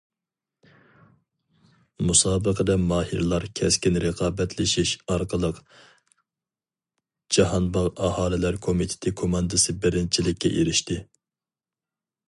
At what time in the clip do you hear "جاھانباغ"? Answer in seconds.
7.37-7.91